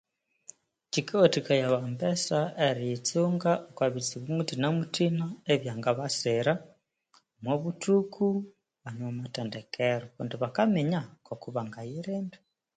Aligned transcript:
Kyikawathikaya 0.91 1.63
aba 1.67 1.79
mbesa 1.91 2.39
eri 2.67 2.83
yitsunga 2.89 3.51
okwa 3.69 3.85
bitsibu 3.93 4.27
muthina-muthina 4.37 5.25
ebya 5.53 5.73
ngabasira 5.79 6.53
omu 7.39 7.53
buthuku 7.61 8.27
bane 8.83 9.03
omw'ithendekero, 9.09 10.05
kundi 10.15 10.33
bakaminya 10.41 11.01
ngoko 11.21 11.47
bangayirinda 11.55 12.37